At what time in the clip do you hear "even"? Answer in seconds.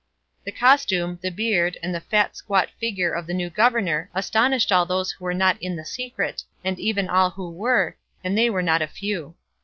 6.79-7.07